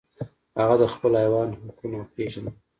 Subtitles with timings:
[0.59, 2.55] هغه د خپل حیوان حقونه پیژندل.